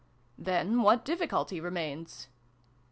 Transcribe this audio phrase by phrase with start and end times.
[0.49, 2.27] "Then what difficulty remains